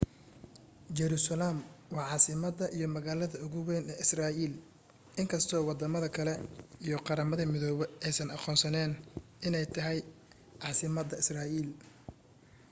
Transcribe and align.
jerusalem 0.97 1.57
waa 1.95 2.09
caasimada 2.11 2.65
iyo 2.77 2.87
magaalada 2.95 3.37
ugu 3.45 3.59
weyn 3.67 3.85
ee 3.91 3.99
israel 4.05 4.53
inkasto 5.21 5.55
wadamada 5.69 6.07
kale 6.15 6.33
iyo 6.85 6.97
qaramada 7.07 7.43
midoobe 7.53 7.85
aysan 8.07 8.29
aqoonsanen 8.37 8.91
iney 9.47 9.65
tahay 9.75 9.99
casimada 10.61 11.15
israel 11.23 11.67